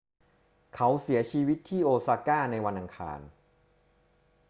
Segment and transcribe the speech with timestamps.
[0.75, 3.19] เขาเสียชีวิตที่โอซาก้าในวันอังคาร